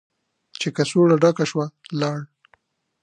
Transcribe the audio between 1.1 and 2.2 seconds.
ډکه شوه، لاړ.